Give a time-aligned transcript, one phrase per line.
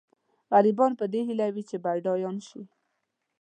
[0.51, 2.61] غریبان په دې هیله وي چې بډایان شي.